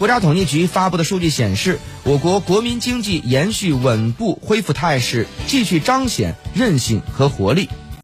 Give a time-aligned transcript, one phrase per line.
[0.00, 7.68] 国家统计局发布的数据显示我国国民经济延续稳步恢复态势继续彰显韧性和活力。